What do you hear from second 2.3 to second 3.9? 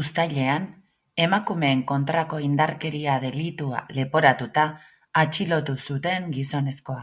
indarkeria delitua